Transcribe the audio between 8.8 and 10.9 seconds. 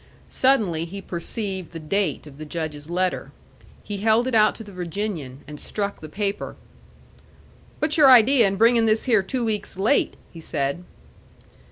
this here two weeks late?" he said.